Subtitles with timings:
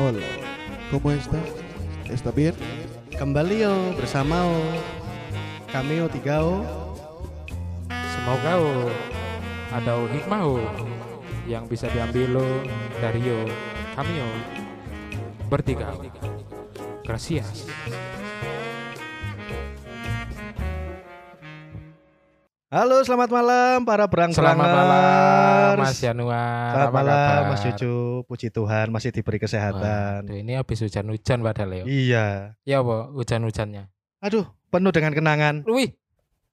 [0.00, 0.22] Hola,
[0.92, 1.42] ¿cómo estás?
[2.08, 2.54] ¿Está bien?
[3.18, 4.54] Kembali yo bersama o
[5.72, 6.62] kami o tiga o
[7.90, 8.86] Semoga oh,
[9.74, 10.62] ada oh hikmah oh,
[11.50, 12.46] yang bisa diambil lo
[13.02, 13.42] dari yo
[13.98, 14.28] kami yo
[15.50, 15.90] bertiga.
[17.02, 17.66] Gracias.
[22.68, 26.68] Halo selamat malam para berang Selamat malam Mas Januar.
[26.76, 27.48] Selamat apa malam kabar?
[27.48, 27.92] Mas Cucu
[28.28, 31.84] Puji Tuhan masih diberi kesehatan Waduh, ini habis hujan-hujan padahal ya.
[31.88, 32.26] Iya
[32.68, 33.88] Ya apa hujan-hujannya?
[34.20, 35.96] Aduh penuh dengan kenangan Wih,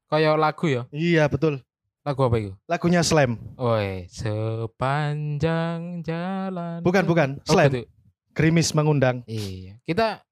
[0.08, 0.88] kayak lagu ya.
[0.96, 1.60] Iya betul
[2.08, 2.56] Lagu apa itu?
[2.64, 6.80] Lagunya Slam Oi, sepanjang jalan.
[6.80, 7.44] Bukan, bukan.
[7.44, 7.76] Oh, Slam.
[7.76, 7.92] gitu.
[8.32, 10.24] Gerimis mengundang Iya, kita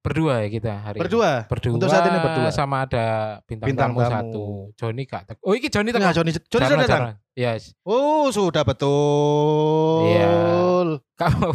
[0.00, 1.02] berdua ya kita hari ini.
[1.04, 1.72] Berdua Berdua.
[1.76, 2.48] Untuk saat ini berdua.
[2.48, 3.04] Sama ada
[3.44, 4.12] bintang, Bintang tamu, tamu.
[4.12, 4.44] satu.
[4.74, 5.22] Joni kak.
[5.26, 6.08] tek- Oh, ini Joni teko.
[6.10, 7.02] Joni Joni sudah datang.
[7.32, 7.72] Yes.
[7.82, 10.28] Oh sudah betul Iya.
[11.14, 11.48] Kamu.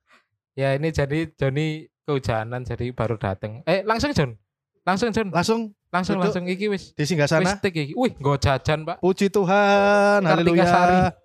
[0.60, 1.66] ya ini jadi Joni
[2.02, 3.60] kehujanan jadi baru datang.
[3.64, 4.36] Eh, langsung Jon.
[4.84, 5.28] Langsung Jon.
[5.28, 6.92] Langsung Langsung langsung iki wis.
[6.92, 7.92] di singgah Wis sana tik iki.
[7.96, 9.00] Wih, nggo jajan, Pak.
[9.00, 10.96] Puji Tuhan Kartika Sari.
[11.00, 11.16] Haleluya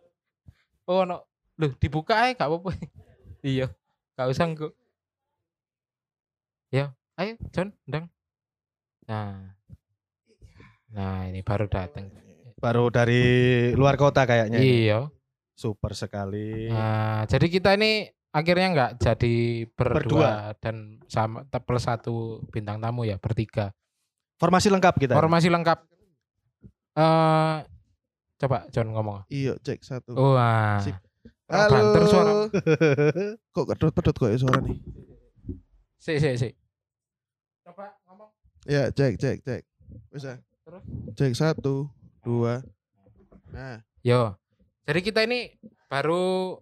[0.87, 1.27] Oh, no.
[1.55, 2.71] Loh, dibuka aja gak apa-apa.
[3.43, 3.67] iya.
[4.15, 4.71] Gak usah engko.
[6.73, 8.09] Ya, ayo Jon, ndang.
[9.05, 9.53] Nah.
[10.89, 12.09] Nah, ini baru datang.
[12.57, 13.21] Baru dari
[13.73, 14.89] luar kota kayaknya ini.
[14.89, 15.09] Iya.
[15.53, 19.35] Super sekali Nah, jadi kita ini akhirnya nggak jadi
[19.69, 20.31] berdua, Berdua.
[20.57, 23.69] dan sama plus satu bintang tamu ya bertiga.
[24.41, 25.79] Formasi lengkap kita Formasi lengkap.
[26.93, 27.55] eh
[28.37, 29.29] coba John ngomong.
[29.29, 30.17] Iya, cek satu.
[30.17, 30.81] Wah.
[30.81, 30.97] Sip.
[31.45, 32.33] Banter suara.
[33.53, 34.77] Kok kedot-pedot kok ya suara nih?
[36.01, 36.49] Si si si.
[37.63, 38.29] Coba ngomong.
[38.65, 39.61] Ya, cek, cek, cek.
[40.09, 40.39] Bisa.
[40.63, 40.83] Terus?
[41.13, 41.87] Cek satu,
[42.21, 42.63] dua.
[43.49, 44.35] Nah, Yo.
[44.83, 45.47] Jadi kita ini
[45.87, 46.59] baru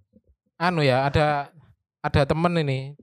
[0.55, 1.49] anu ya ada
[1.99, 2.93] ada temen ini.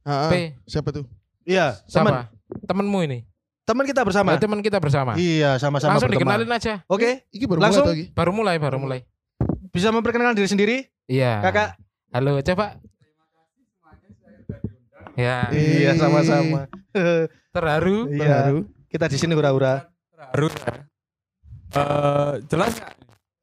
[0.00, 1.04] ah, ah, P siapa tuh?
[1.44, 2.32] Iya teman siapa?
[2.64, 3.18] Temenmu ini.
[3.66, 5.12] Teman kita bersama Ya, teman kita bersama.
[5.12, 6.40] Iya sama-sama Langsung berteman.
[6.40, 6.74] dikenalin aja.
[6.86, 7.84] Oke Iki baru Langsung?
[7.84, 8.04] mulai lagi.
[8.14, 9.00] Baru mulai, baru mulai.
[9.68, 11.44] bisa memperkenalkan diri sendiri Iya.
[11.44, 11.76] kakak
[12.08, 12.80] Halo, coba.
[15.16, 16.68] Ya, Iya sama-sama
[17.56, 18.12] terharu.
[18.12, 18.58] Iya Baru.
[18.92, 20.52] kita di sini hura-hura Harus.
[21.72, 22.92] Eh jelas nggak?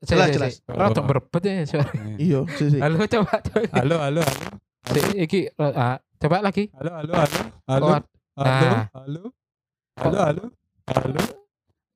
[0.04, 0.54] Jelas, jelas.
[0.60, 0.68] si.
[0.68, 1.92] Rada berebet ya suara.
[2.20, 2.80] Iya, sih, sih.
[2.84, 3.40] Halo, coba.
[3.72, 4.46] Halo, halo, halo.
[4.92, 6.68] Si, iki ah, coba lagi.
[6.76, 7.40] Halo, halo, halo.
[7.72, 7.88] Halo.
[8.36, 8.44] Halo.
[8.44, 8.84] nah.
[8.92, 9.24] Halo.
[9.96, 10.44] Halo, halo.
[10.92, 11.22] Halo.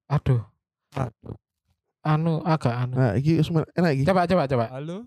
[0.08, 0.40] aduh,
[0.96, 1.36] Aduh.
[2.08, 2.96] anu agak anu.
[2.96, 4.04] Nah, iki semua enak iki.
[4.08, 4.66] Coba, coba, coba.
[4.72, 5.04] Halo.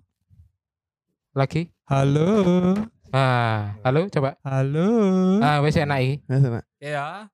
[1.33, 1.73] Lagi.
[1.89, 2.29] Halo.
[3.11, 4.39] Ah, halo, coba.
[4.47, 4.89] Halo.
[5.43, 6.15] Ah, wes enak iki.
[6.31, 6.61] Nah, sana.
[6.79, 7.27] Ya.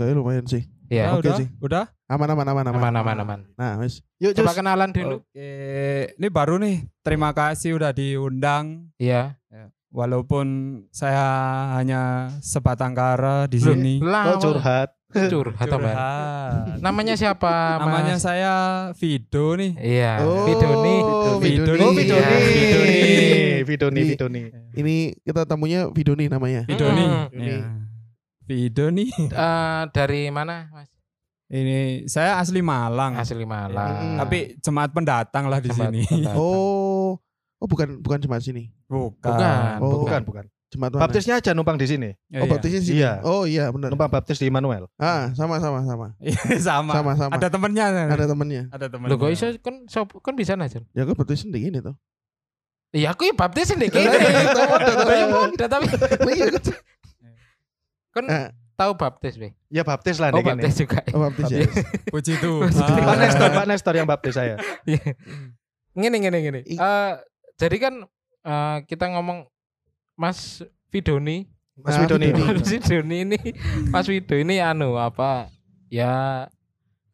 [0.00, 0.64] Kayaknya lumayan sih.
[0.88, 1.36] Ya, Nah, oke udah.
[1.36, 1.48] sih.
[1.60, 1.84] Udah.
[2.08, 2.80] Aman, aman, aman, aman.
[2.80, 3.40] aman, aman, aman.
[3.60, 4.00] Nah, wes.
[4.16, 5.20] yuk Coba Jus kenalan dulu.
[5.20, 5.52] Oke.
[6.16, 6.88] Ini baru nih.
[7.04, 8.88] Terima kasih udah diundang.
[8.96, 9.36] Iya.
[9.88, 10.46] Walaupun
[10.92, 11.24] saya
[11.76, 14.00] hanya sebatang kara di Loh, sini.
[14.04, 14.97] Lah, oh curhat
[15.32, 15.78] curhat apa?
[15.80, 16.84] Curhat.
[16.84, 17.82] Namanya siapa, Mas?
[17.82, 18.52] Namanya saya
[18.92, 19.72] Vido nih.
[19.74, 20.94] Iya, Oh, Vidoni.
[21.40, 21.80] Vidoni.
[21.80, 22.98] oh Iya, Vidoni Vidoni.
[23.64, 24.42] Vidoni Ini- Vidoni
[24.74, 26.62] Ini kita tamunya Vidoni namanya.
[26.64, 27.04] Vidoni.
[27.32, 27.40] Mm.
[27.40, 27.58] Ya.
[28.44, 29.06] Vidoni.
[29.16, 30.88] Eh, dari mana, Mas?
[31.48, 33.16] Ini saya asli Malang.
[33.16, 34.14] Asli Malang.
[34.14, 34.18] Mm.
[34.20, 36.04] Tapi jemaat pendatang lah di sini.
[36.36, 37.16] Oh.
[37.58, 38.68] Oh, bukan bukan cuma sini.
[38.86, 39.18] Bukan.
[39.24, 40.04] Bukan, Oh.
[40.04, 41.00] bukan bukan Cuma mana?
[41.00, 42.50] baptisnya aja numpang di sini Ya, Oh, iya.
[42.50, 42.94] baptisnya sini.
[42.94, 43.12] Iya.
[43.22, 43.88] Oh, iya benar.
[43.88, 46.12] numpang baptis di Immanuel Ah, sama sama sama.
[46.20, 46.92] Iya, sama.
[46.92, 47.32] Sama sama.
[47.32, 47.86] Ada temennya.
[48.06, 48.62] Ada temennya.
[48.68, 49.10] Ada temennya.
[49.10, 50.84] Loh kok iso kan sop- kan bisa aja.
[50.92, 51.96] Ya kan baptis di ini tuh.
[52.90, 54.08] Iya aku ya baptis nih kene.
[54.08, 55.04] Tahu, tahu, tahu.
[55.04, 55.86] Lah, ya udah tapi
[56.18, 56.46] Oh, iya
[58.10, 58.24] kan.
[58.26, 58.48] Eh.
[58.74, 59.58] tahu baptis, Be.
[59.68, 60.52] ya baptis lah Oh, nih gini.
[60.62, 61.00] baptis juga.
[61.10, 61.66] Oh, baptis ya.
[62.08, 63.16] Puji Pak Tuhan.
[63.18, 64.54] Nestor Pak Nestor yang baptis saya
[64.84, 65.02] Iya.
[65.92, 66.60] Ngene ngene ngene.
[66.64, 67.12] I- Eh
[67.56, 67.94] jadi kan
[68.40, 69.50] eh, kita ngomong
[70.18, 70.60] Mas
[70.90, 71.46] Vidoni,
[71.78, 72.58] Mas Ah, Widoni Vidoni.
[72.58, 73.38] Mas Vidoni ini
[73.88, 75.46] Mas Wido ini anu apa
[75.88, 76.46] ya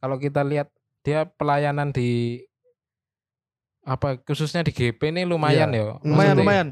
[0.00, 2.40] kalau kita lihat dia pelayanan di
[3.84, 6.00] apa khususnya di GP ini lumayan ya.
[6.00, 6.68] lumayan Maksudnya- lumayan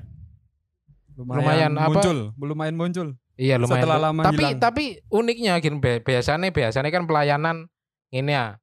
[1.13, 1.93] Lumayan apa?
[1.93, 3.09] muncul, lumayan muncul.
[3.37, 3.85] Iya lumayan.
[3.85, 4.59] Setelah lama tapi hilang.
[4.59, 7.69] tapi uniknya gini bi- biasanya biasanya kan pelayanan
[8.09, 8.57] ini ya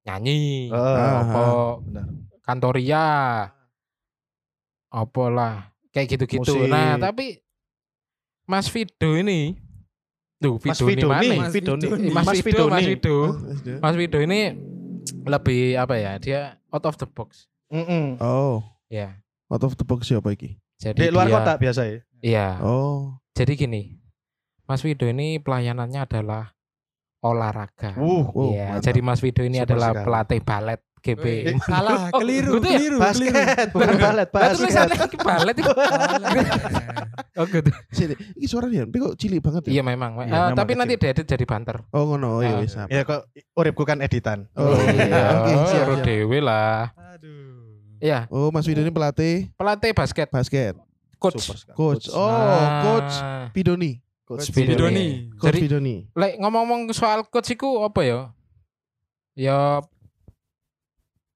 [0.00, 0.78] nyanyi, Oh,
[1.18, 1.42] apa
[1.82, 2.06] benar.
[2.40, 3.06] kantoria,
[4.88, 6.52] apa lah kayak gitu-gitu.
[6.56, 6.68] Musik.
[6.68, 7.40] Nah tapi
[8.44, 9.54] Mas Vido ini,
[10.36, 11.46] tuh Mas Vido ini mana?
[11.46, 11.54] Mas.
[12.10, 13.68] Mas, Mas Vido, Mas Vido, Oh, SD.
[13.78, 14.40] Mas Vido ini
[15.24, 16.12] lebih apa ya?
[16.16, 17.46] Dia out of the box.
[17.70, 18.18] Mm-mm.
[18.18, 19.22] Oh, Ya.
[19.46, 20.58] out of the box siapa iki?
[20.76, 22.46] Jadi di luar dia- kota biasa ya Iya.
[22.60, 23.14] Oh.
[23.32, 23.82] Jadi gini,
[24.64, 26.52] Mas Wido ini pelayanannya adalah
[27.20, 27.94] olahraga.
[27.96, 28.84] Wow, Iya, mantap.
[28.84, 30.04] jadi Mas Wido ini Super adalah sekali.
[30.04, 31.24] pelatih balet GB.
[31.42, 32.76] Eh, salah, Oh, keliru, gitu ya?
[32.76, 32.98] keliru, keliru.
[33.00, 35.06] Basket, bukan balet, tulisannya basket.
[35.06, 35.72] iki balet iki.
[37.32, 37.70] Oh gitu.
[37.88, 39.82] Sini, ini suara Yanpe kok cilik banget Iya ya?
[39.82, 40.12] memang.
[40.14, 40.80] Iya, Eh, memang tapi kecil.
[40.82, 41.76] nanti diedit jadi banter.
[41.88, 42.60] Oh ngono, iya Ah.
[42.60, 42.70] wis.
[42.70, 42.86] siap.
[42.86, 43.20] Ya kok
[43.54, 44.44] uripku kan editan.
[44.52, 46.92] Oh iya, oke, siap, dewe lah.
[46.92, 47.98] Aduh.
[47.98, 50.74] Iya, Oh, Mas Wido ini pelatih pelatih basket basket,
[51.16, 51.48] coach.
[51.70, 52.08] Coach.
[52.10, 52.80] Oh, Ah.
[52.82, 53.14] coach
[53.52, 54.00] Pidoni.
[54.22, 54.48] Coach.
[54.48, 55.32] Bidoni.
[55.34, 56.06] Coach Pidoni.
[56.12, 58.20] Lek ngomong-ngomong soal coach iku apa ya?
[59.32, 59.80] Ya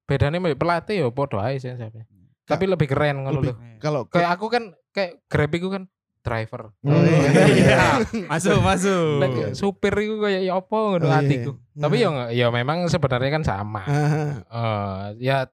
[0.04, 2.04] bedanya pelatih ya padha ae sih sampe.
[2.44, 3.80] Tapi lebih keren ngono Lebih- lho.
[3.80, 5.88] Kalau Kayak aku kan kayak Grab iku kan
[6.20, 6.72] driver.
[6.80, 7.28] Oh, iya.
[7.48, 7.84] Iya.
[8.32, 9.20] Masuk, masuk.
[9.20, 11.52] Lek supir iku kayak ya apa ngono Oh, iya, atiku.
[11.52, 11.80] iya.
[11.80, 13.82] Tapi ya nggak- ya memang sebenarnya kan sama.
[13.84, 15.48] Eh, ya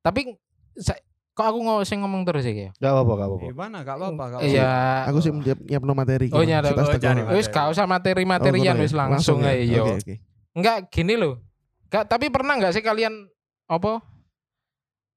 [0.00, 0.36] tapi
[0.74, 0.96] sa-
[1.30, 2.70] kok aku nggak sing ngomong terus ya ya?
[2.74, 3.44] Gak apa-apa, gak apa-apa.
[3.46, 3.76] Gimana?
[3.80, 4.48] Gak apa-apa, gak apa-apa.
[4.50, 4.72] Iya.
[5.08, 6.26] aku sih nyiap nyiapno materi.
[6.32, 8.98] Oh, Setas oh, Wis gak usah materi-materian Oh, wis ya?
[8.98, 9.52] langsung ya?
[9.52, 9.84] ae yo.
[9.84, 10.14] Oke, oke.
[10.52, 11.40] Enggak gini loh.
[11.88, 13.28] Enggak, tapi pernah enggak sih kalian
[13.70, 14.02] apa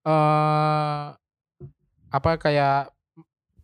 [0.06, 1.04] eh
[2.14, 2.94] apa kayak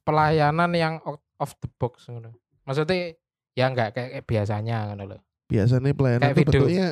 [0.02, 2.34] pelayanan yang out of the box ngono.
[2.66, 3.14] Maksudnya
[3.54, 5.20] ya enggak kayak, kayak biasanya ngono loh.
[5.46, 6.52] Biasanya pelayanan Kayak itu video.
[6.66, 6.88] bentuknya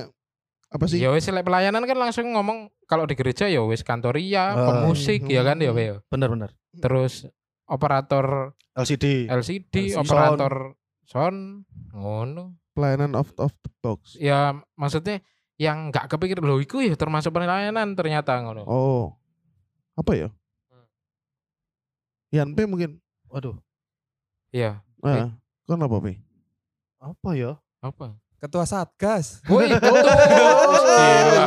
[0.68, 0.98] apa sih?
[1.02, 4.66] Ya wis lek pelayanan kan langsung ngomong kalau di gereja ya wis kantoria, Oh.
[4.70, 5.98] pemusik ya kan ya ya.
[6.14, 6.54] Bener-bener.
[6.78, 7.26] Terus
[7.66, 9.26] operator LCD.
[9.26, 9.98] LCD, LCD.
[9.98, 10.54] operator
[11.10, 12.54] sound ngono.
[12.78, 14.14] Pelayanan of of the box.
[14.22, 15.26] Ya maksudnya
[15.58, 18.64] yang enggak kepikir loh iku ya termasuk pelayanan ternyata ngono.
[18.66, 19.06] Oh.
[19.98, 20.30] Apa ya?
[22.30, 23.02] Yanpe mungkin.
[23.28, 23.58] Waduh,
[24.54, 24.80] Iya.
[25.04, 25.36] Ah,
[25.68, 26.24] kan apa, Pe?
[26.98, 27.52] apa ya?
[27.84, 28.16] Apa?
[28.38, 29.42] Ketua Satgas.
[29.50, 29.98] Woi, betul.
[29.98, 30.86] Oh,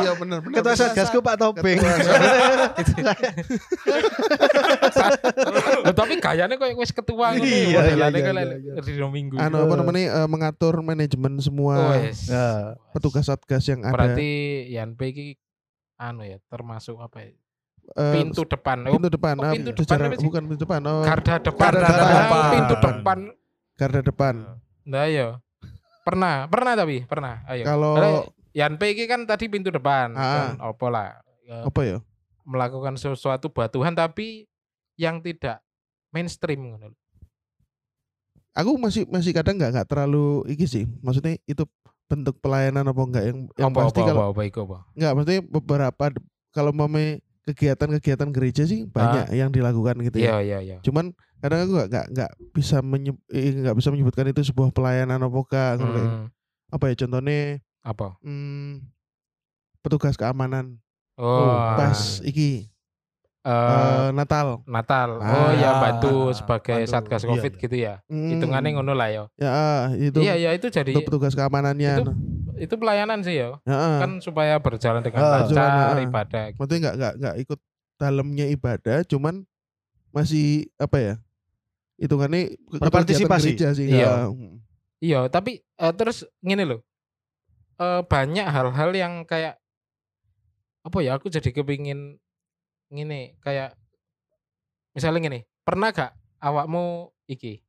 [0.03, 0.59] iya benar benar.
[0.59, 1.79] Ketua Satgasku Pak Topeng.
[5.95, 7.63] Tapi gayanya kayak wis ketua ngono Iya, ya.
[7.63, 9.35] iya, modelannya iya, kayak iya, Rino Minggu.
[9.39, 12.27] Anu apa namanya eh, mengatur manajemen semua Wes.
[12.27, 12.75] Ya.
[12.91, 13.93] petugas satgas yang ada.
[13.95, 14.29] Berarti
[14.71, 15.27] Yan P iki
[15.95, 17.31] anu ya termasuk apa ya?
[17.95, 18.83] eh, Pintu depan.
[18.87, 19.35] Oh, pintu depan.
[19.37, 20.81] oh, pintu depan bukan pintu depan.
[20.85, 21.71] Oh, garda depan.
[21.71, 22.51] Garda depan.
[22.51, 23.19] Pintu depan.
[23.75, 24.35] garda depan.
[24.83, 25.39] Nah, iya.
[26.01, 27.45] Pernah, pernah tapi pernah.
[27.45, 27.63] Ayo.
[27.65, 28.11] Kalau Karena
[28.51, 30.11] Yan P iki kan tadi pintu depan.
[30.17, 30.23] Ah.
[30.23, 31.09] Kan apa lah.
[31.47, 31.97] ya, apa ya?
[32.41, 34.49] melakukan sesuatu buat Tuhan tapi
[34.97, 35.61] yang tidak
[36.09, 36.91] mainstream ngono.
[38.51, 40.83] Aku masih masih kadang nggak nggak terlalu iki sih.
[40.99, 41.63] Maksudnya itu
[42.11, 44.77] bentuk pelayanan apa enggak yang yang apa, pasti apa, kalau apa, apa, iku apa?
[44.99, 46.03] enggak maksudnya beberapa
[46.51, 46.91] kalau mau
[47.41, 50.37] kegiatan-kegiatan gereja sih banyak yang dilakukan gitu ya.
[50.37, 50.77] Iya, iya, iya.
[50.85, 55.37] Cuman kadang aku nggak nggak bisa menyeb, eh, nggak bisa menyebutkan itu sebuah pelayanan apa
[55.41, 55.73] enggak.
[55.81, 56.29] Hmm,
[56.69, 57.39] apa ya contohnya
[57.81, 58.07] apa?
[58.21, 58.85] hmm,
[59.81, 60.77] petugas keamanan
[61.21, 62.69] Oh, pas iki
[63.41, 65.17] eh, eh, Natal Natal.
[65.21, 66.93] Ah, Oh ya bantu ah, sebagai bantu.
[66.93, 67.61] satgas Iya, Covid iya.
[67.61, 67.93] gitu ya.
[68.09, 69.23] Hmm, Hitungannya ngono lah ya.
[69.37, 72.11] ya ah, itu Iya, iya itu jadi untuk petugas keamanannya itu
[72.61, 73.57] itu pelayanan sih ya.
[73.65, 73.97] Ah.
[74.05, 75.99] Kan supaya berjalan dengan Ah, lancar ah.
[75.99, 76.53] ibadah.
[76.53, 77.59] maksudnya nggak nggak nggak ikut
[77.97, 79.45] dalamnya ibadah cuman
[80.09, 81.13] masih apa ya
[81.97, 83.53] hitungannya Berpartisipasi.
[83.53, 84.01] kegiatan gereja sih Iya.
[84.01, 84.13] ya.
[85.01, 86.81] Iya, tapi eh, terus gini loh.
[87.77, 89.57] Eh, banyak hal-hal yang kayak
[90.81, 91.17] apa ya?
[91.17, 92.17] Aku jadi kepingin
[92.89, 93.73] ngini kayak
[94.91, 97.61] misalnya gini, pernah gak awakmu iki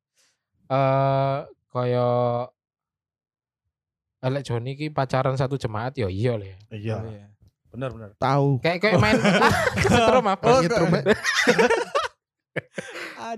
[0.67, 1.39] eh
[1.69, 2.49] kayak
[4.23, 6.57] Elek Joni iki pacaran satu jemaat ya iya ya.
[6.71, 6.97] Iya.
[7.03, 7.27] Oh, iya.
[7.75, 8.15] Benar-benar.
[8.21, 9.19] tahu Kayak kayak main
[9.83, 10.39] kesetrum apa?
[10.47, 11.05] Pas nyetrum, Mbak.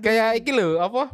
[0.05, 1.09] kayak iki lho apa?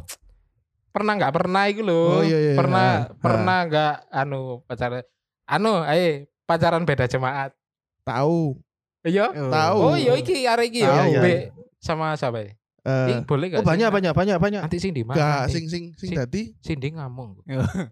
[0.92, 2.20] Pernah nggak pernah iki lho.
[2.20, 5.02] Oh, iya, iya, Pernah ah, pernah nggak anu pacaran
[5.48, 7.56] anu ayo pacaran beda jemaat.
[8.04, 8.58] tahu
[9.02, 9.34] Iya.
[9.34, 9.78] Tahu.
[9.82, 11.10] Oh iya iki arek iki ya.
[11.10, 11.40] Iya, Be, iya.
[11.82, 12.54] sama siapa ya?
[12.82, 13.68] Eh, Iki boleh Oh gak?
[13.68, 13.94] banyak sih?
[13.94, 14.60] banyak banyak banyak.
[14.66, 15.14] Nanti Cindy mana?
[15.14, 15.52] Enggak, nanti?
[15.54, 17.30] sing sing sing Sing- tadi Cindy ngomong.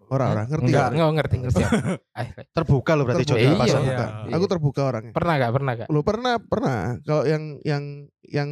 [0.08, 0.90] orang-orang ngerti Enggak, nggak?
[0.92, 1.62] enggak ngerti ngerti.
[2.18, 3.70] Ayo, Terbuka loh berarti Terbuka, Iya, iya.
[3.70, 4.04] terbuka.
[4.26, 4.34] iya.
[4.34, 5.12] Aku terbuka orangnya.
[5.12, 5.50] pernah gak?
[5.54, 5.88] Pernah gak?
[5.88, 7.84] Lu pernah pernah kalau yang yang
[8.24, 8.50] yang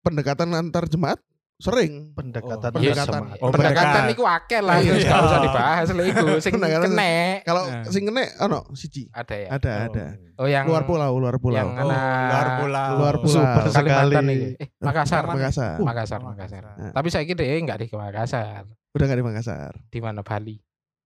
[0.00, 1.18] pendekatan antar jemaat
[1.56, 2.10] sering.
[2.12, 2.70] Pendekatan.
[2.70, 3.14] Oh, Iya, pendekatan.
[3.24, 4.10] sama- Oh, Pendekatan pendekat.
[4.10, 4.90] niku akeh lah, Iya.
[4.90, 6.26] terus gak usah dibahas lah iku.
[6.38, 7.36] Sing kenek.
[7.42, 7.84] Kalau Nah.
[7.86, 9.02] sing kene ono siji.
[9.10, 9.48] Ada ya?
[9.50, 9.86] Ada Oh.
[9.86, 10.04] ada.
[10.34, 11.54] Oh yang Luar pulau, luar pulau.
[11.54, 12.90] Yang Oh, anak luar pulau.
[12.98, 13.34] Luar pulau.
[13.38, 14.36] Super Kalimantan sekali.
[14.56, 15.22] Eh, Makassar.
[15.24, 15.76] Makassar.
[15.78, 16.62] Makassar, Makassar.
[16.90, 18.66] Tapi saya kira enggak di Makassar.
[18.90, 19.72] Udah gak di Makassar.
[19.86, 20.58] Di mana Bali?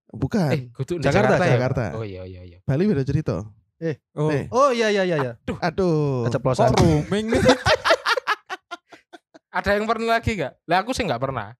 [0.09, 0.49] Bukan.
[0.50, 0.62] Eh,
[0.99, 1.52] Jakarta, Jakarta, ya?
[1.55, 1.85] Jakarta.
[1.93, 2.59] Oh iya iya iya.
[2.64, 3.45] Bali beda cerita.
[4.17, 4.49] Oh, Eh.
[4.50, 5.33] Oh iya iya iya iya.
[5.61, 6.25] Aduh.
[6.25, 6.73] Keceplosan.
[6.73, 7.40] kok rooming nih?
[9.59, 10.53] Ada yang pernah lagi enggak?
[10.65, 11.50] Lah aku sih enggak pernah.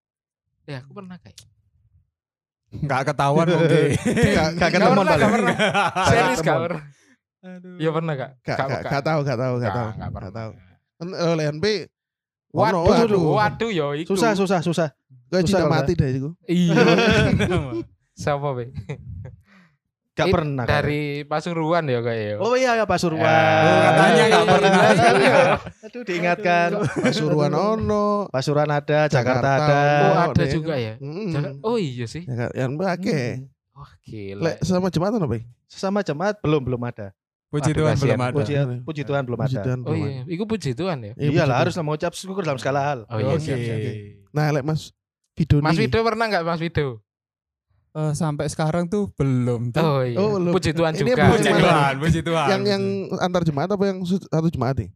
[0.65, 1.35] Eh aku pernah kayak.
[2.71, 3.67] Enggak ketahuan mungkin.
[3.67, 3.99] Gak
[4.31, 5.19] Gak Enggak ketemu pernah, paling.
[5.19, 5.57] enggak pernah.
[6.09, 6.63] Serius ketemu.
[6.63, 6.85] pernah.
[7.79, 8.31] Iya pernah enggak?
[8.45, 9.89] Gak, gak, gak tahu, gak tahu, gak tahu.
[9.89, 10.33] Enggak Gak pernah.
[10.33, 10.51] tahu.
[10.99, 11.65] Kan eh, LNP
[12.49, 13.23] Waduh, waduh, waduh.
[13.37, 14.15] waduh yo iku.
[14.15, 14.89] Susah susah susah.
[15.29, 16.31] Gue Susah cinta mati deh iku.
[16.47, 16.81] Iya.
[18.23, 18.73] Siapa be?
[20.19, 20.65] Gak It- pernah.
[20.65, 20.73] kan?
[20.75, 22.37] dari Pasuruan ya kayak ya.
[22.39, 23.23] Oh iya ya Pasuruan.
[23.23, 24.83] Oh, katanya nggak pernah.
[25.15, 25.37] Iya.
[25.87, 26.69] Aduh diingatkan.
[26.99, 28.27] Pasuruan ono.
[28.29, 29.79] Pasuruan ada, Jakarta, Jakarta ada.
[29.79, 30.51] Oh, Oh, ada deh.
[30.51, 30.99] juga ya.
[30.99, 31.31] Mm.
[31.31, 32.27] Jangan- Oh iya sih.
[32.27, 33.25] Ya, kan, yang pakai.
[33.39, 33.79] Hmm.
[33.79, 34.43] Wah gila.
[34.43, 35.35] Lek sama jembatan apa?
[35.35, 35.43] ya?
[35.65, 37.15] Sesama jemaat belum belum ada.
[37.49, 38.05] Puji Aduh, Tuhan kasihan.
[38.05, 38.35] belum ada.
[38.35, 38.53] Puji,
[38.85, 39.65] puji Tuhan belum Puji ada.
[39.65, 41.13] Tuhan Oh iya, iku puji Tuhan ya.
[41.15, 41.49] Iya, Tuhan.
[41.55, 42.99] harus lah mengucap syukur dalam segala hal.
[43.07, 43.41] Oh iya, Oke.
[43.41, 43.79] siap, siap.
[44.31, 44.93] Nah, lek Mas
[45.33, 45.63] Vidoni.
[45.63, 47.01] Mas Wido pernah nggak Mas Wido?
[47.89, 49.81] Eh, sampai sekarang tuh belum tuh.
[49.81, 50.17] Oh iya.
[50.21, 50.53] Oh, belum.
[50.53, 51.25] puji Tuhan Ini juga.
[51.33, 51.93] puji Puji Tuhan.
[51.99, 52.47] Puji Tuhan.
[52.53, 52.83] yang yang
[53.19, 54.91] antar jemaat apa yang satu jemaat nih?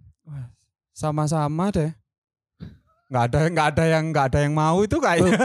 [0.92, 1.90] Sama-sama deh.
[3.08, 5.32] Nggak ada nggak ada yang nggak ada yang mau itu kayaknya.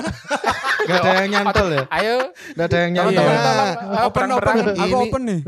[0.88, 1.84] Gak ada yang nyantol ya.
[1.90, 2.16] Ayo
[2.54, 3.24] Gak ada yang nyantol.
[3.38, 5.40] tolong eh, open open aku Ini- open nih.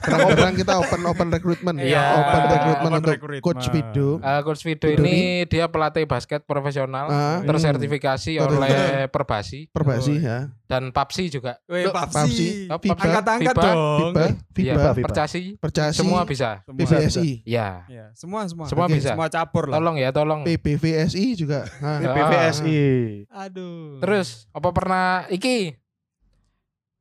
[0.00, 1.76] Perang-perang kita open open recruitment.
[1.76, 2.02] Iya.
[2.16, 3.44] Open recruitment Open untuk recruitment.
[3.44, 4.08] coach Vido.
[4.18, 8.72] Eh, Coach Vido ini dia pelatih basket profesional Ah, tersertifikasi Ter- oleh
[9.06, 10.38] Perbasi Perbasi Oh, ya.
[10.64, 11.58] dan Papsi juga.
[11.66, 12.68] Loh, Papsi.
[12.68, 12.88] Papsi.
[12.88, 12.94] Oh.
[12.94, 14.12] Angkat-angkat dong.
[14.54, 14.94] Viva, Iya.
[14.96, 16.62] Percasi Percasi, semua bisa.
[16.62, 16.78] Semua.
[16.78, 17.82] PVSI, Ya.
[17.86, 18.66] Iya, semua semua.
[18.66, 19.12] Semua bisa.
[19.12, 19.76] Semua capur lah.
[19.76, 20.40] Tolong ya, tolong.
[20.42, 21.66] PBVSI juga.
[21.80, 21.98] Ah.
[21.98, 22.10] Ya.
[22.12, 22.80] PPSI.
[23.28, 23.98] Aduh.
[23.98, 25.72] Terus apa pernah iki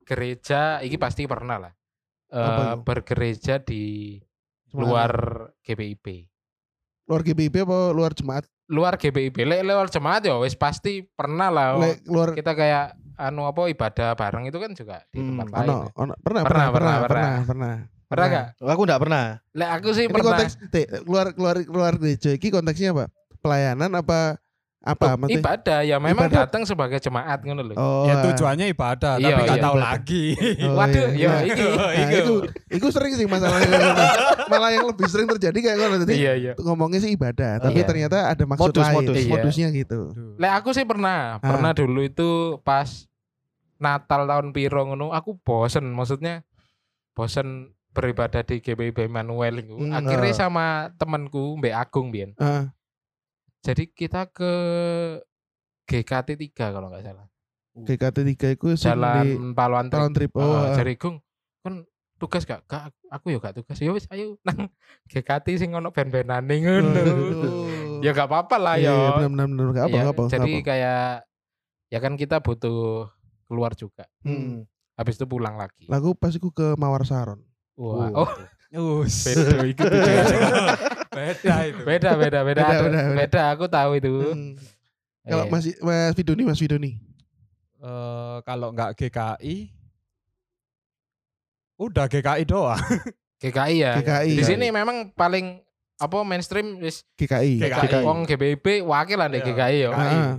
[0.03, 1.73] gereja iki pasti pernah lah.
[2.29, 2.81] Eh, itu?
[2.81, 4.17] bergereja di
[4.65, 4.79] Jemaat.
[4.79, 5.11] luar
[5.61, 6.05] GBIP.
[7.03, 8.47] luar GBIP apa luar jemaat?
[8.65, 11.75] Luar GBIP, lek luar jemaat ya wis pasti pernah lah.
[11.75, 15.67] Lek luar Kita kayak anu apa ibadah bareng itu kan juga di Hmm, tempat lain.
[15.67, 17.75] ono, ono, pernah, Pernah, pernah, pernah, pernah, pernah, pernah.
[18.07, 18.45] Pernah gak?
[18.63, 19.23] Aku enggak pernah.
[19.51, 20.27] Lek aku sih Ini pernah.
[20.31, 23.05] konteks, Teh, luar keluar keluar gereja iki konteksnya apa?
[23.41, 24.39] Pelayanan apa
[24.83, 25.39] apa maksudnya?
[25.39, 26.43] ibadah ya memang Ibadah.
[26.43, 27.73] datang sebagai jemaat ngono lho.
[27.73, 28.21] Oh, ya ah.
[28.21, 29.63] tujuannya ibadah, Iya, tapi nggak iya.
[29.63, 30.25] tahu lagi.
[30.59, 31.23] Oh, Waduh, iya.
[31.23, 31.63] ya Nah, iki.
[31.63, 32.33] Nah, itu
[32.69, 33.79] itu sering sih masalahnya
[34.51, 36.51] malah yang lebih sering terjadi kayak ngono tadi Iya, iya.
[36.57, 37.87] ngomongnya sih ibadah tapi Iya.
[37.87, 39.15] ternyata ada maksud Modus, lain modus.
[39.17, 39.31] Iya.
[39.31, 39.99] modusnya gitu
[40.35, 41.47] Lek aku sih pernah, Ah.
[41.47, 43.07] pernah dulu itu pas
[43.77, 46.43] Natal tahun piro ngono, aku bosen maksudnya
[47.11, 49.75] bosen beribadah di GBIB Manuel itu.
[49.77, 49.93] Hmm.
[49.93, 50.39] Akhirnya Ah.
[50.39, 52.33] sama temanku Mbak Agung Bian.
[52.35, 52.67] Ah,
[53.63, 54.51] Jadi kita ke
[55.85, 57.27] GKT 3 kalau nggak salah.
[57.73, 59.93] GKT 3 itu sing di Jalan Paluan Trip.
[59.97, 60.75] tahun trip oh Oh, ah.
[60.75, 61.17] jadi Gung
[61.59, 61.73] kan
[62.15, 62.61] tugas gak?
[62.65, 63.75] Gak, aku ya gak tugas.
[63.75, 64.69] Ya wis ayo nang
[65.11, 67.01] GKT sing ono ben-benane ngono.
[67.99, 68.93] Ya gak apa-apa lah Iya, ya.
[68.93, 70.65] iya, benar benar benar Nggak apa Iya, apa jadi apa.
[70.65, 71.03] kayak
[71.87, 73.07] ya kan kita butuh
[73.43, 74.05] keluar juga.
[74.21, 74.67] Hmm.
[74.93, 75.89] Habis itu pulang lagi.
[75.89, 77.41] lagu pas iku ke Mawar Saron
[77.73, 78.29] Wah, Oh.
[78.29, 79.23] oh Us.
[79.25, 80.39] beda itu tujuannya.
[81.13, 81.81] Beda itu.
[81.83, 83.41] beda beda beda Beda, beda, beda, beda.
[83.49, 84.13] aku tahu itu.
[84.27, 84.53] Hmm.
[85.23, 85.51] kalau Iya.
[85.51, 86.91] Mas Mas Vidoni Mas Vidoni
[87.79, 89.67] Eh, kalau nggak GKI,
[91.75, 92.79] udah GKI doang.
[93.37, 93.93] GKI ya.
[93.99, 94.31] GKI.
[94.33, 95.59] Di sini memang paling
[95.95, 97.83] apa mainstream wis GKI GKI.
[97.83, 98.03] GKI.
[98.03, 99.45] Wong GBIP wakil lah di Iya.
[99.45, 99.89] GKI ya.
[99.91, 100.33] Ah,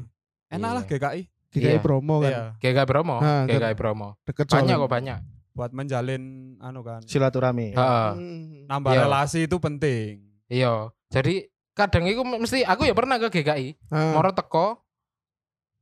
[0.51, 0.91] Enak lah Iya.
[0.91, 1.23] GKI.
[1.53, 1.81] GKI Iya.
[1.81, 2.43] promo kan Iya.
[2.59, 4.09] GKI promo, Ah, GKI promo.
[4.25, 4.77] deket Banyak soalnya.
[4.81, 5.19] kok banyak.
[5.55, 6.23] Buat menjalin
[6.59, 7.01] anu kan.
[7.05, 7.77] Silaturahmi.
[7.77, 8.09] Heeh.
[8.11, 8.67] Hmm.
[8.67, 9.01] Nambah Iya.
[9.05, 10.25] relasi itu penting.
[10.55, 10.95] Iya.
[11.11, 11.35] Jadi
[11.75, 14.15] kadang itu mesti aku ya pernah ke GKI, Ah.
[14.15, 14.79] moro teko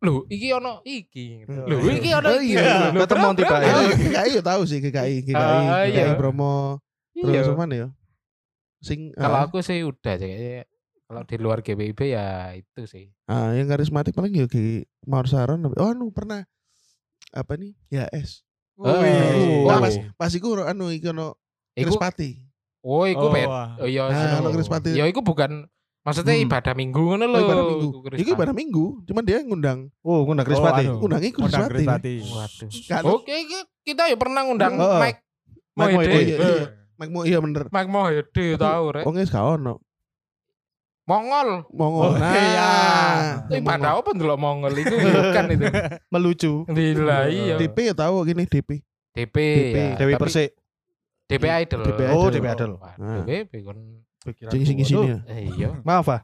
[0.02, 1.46] Lho, iki ono iki.
[1.46, 1.62] Hmm.
[1.62, 2.58] Lho, iki ono Oh, iki.
[2.58, 2.90] iya.
[2.90, 3.70] Ketemu tiba ya.
[3.70, 6.18] Oh, GKI ya tahu sih GKI, GKI, Ah, GKI iya.
[6.18, 6.82] promo.
[7.14, 7.46] Iya.
[7.46, 7.88] Terus mana ya?
[8.82, 10.66] Sing Kalau ah, aku sih udah sih.
[11.06, 13.14] Kalau di luar GBIB ya itu sih.
[13.30, 15.70] ah, yang karismatik paling ya di Mawar Saron.
[15.70, 16.42] Oh, anu pernah
[17.30, 17.78] apa nih?
[17.86, 18.42] Ya es.
[18.74, 19.62] Oh, iya.
[19.62, 19.86] Wah, Oh.
[19.86, 21.38] pas pas iku anu iku ono
[21.72, 22.42] Iku Krispati.
[22.82, 23.46] Oh iku Oh, bet.
[23.46, 23.74] wah.
[23.76, 24.06] Oh iya.
[24.06, 24.92] Nah, Krispati.
[24.92, 25.66] Ya iku bukan
[26.02, 26.44] maksudnya Hmm.
[26.44, 27.40] ibadah minggu ngono Oh, lho.
[27.40, 27.88] ibadah minggu.
[28.12, 30.82] iku ibadah minggu, cuman dia ngundang Oh, ngundang Krispati.
[30.84, 30.98] anu.
[30.98, 32.14] ngundang iku Undang Krispati.
[32.20, 32.68] Waduh.
[32.84, 34.98] Kan Oke, iki kita ya pernah ngundang Oh, oh.
[34.98, 35.22] Mike
[35.72, 36.10] Mike Mohede.
[36.10, 36.22] Mohede.
[36.24, 36.66] iya, iya.
[36.94, 37.64] Mike Mo iya bener.
[37.66, 39.04] Mike Mohede tahu rek.
[39.04, 39.78] Wong wis gak ono.
[41.02, 41.66] Mongol.
[41.68, 42.02] Mongol.
[42.04, 42.70] Oh, Nah, iya.
[43.52, 45.66] Ibadah apa ndelok Mongol itu bukan itu.
[46.12, 46.52] Melucu.
[46.68, 47.54] Gila iya.
[47.56, 48.78] DP ya tahu gini DP.
[49.12, 49.76] DP, DP.
[49.76, 49.88] ya.
[49.98, 50.50] Dewi Tapi Persik.
[51.32, 51.80] DP Idol.
[51.82, 52.32] DP Oh, Idol.
[52.32, 52.72] DP Idol.
[52.76, 53.24] Wah, Nah.
[53.24, 53.78] DP kon
[54.22, 55.18] Sing sing sini ya.
[55.26, 55.68] eh, iya.
[55.82, 56.20] Maaf ah.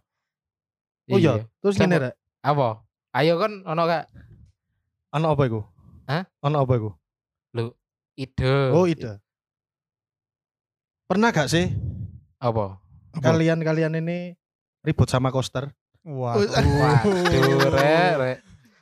[1.09, 1.43] Oh iya.
[1.59, 1.88] Terus Siapa?
[1.88, 2.15] ngene rek.
[2.45, 2.69] Apa?
[3.11, 4.05] Ayo kan ono gak
[5.11, 5.61] Ono apa iku?
[6.05, 6.23] Hah?
[6.45, 6.91] Ono apa iku?
[8.19, 8.55] ide.
[8.71, 9.19] Oh, ide.
[11.07, 11.71] Pernah gak sih
[12.38, 12.79] Apa?
[13.15, 14.37] Kalian-kalian ini
[14.85, 15.73] ribut sama koster?
[16.05, 16.38] Wah.
[16.38, 18.37] Waduh, rek, rek.